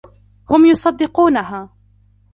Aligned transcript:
هم 0.49 0.65
يصدقونها. 0.65 1.73